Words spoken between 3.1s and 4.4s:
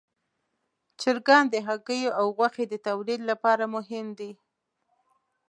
لپاره مهم دي.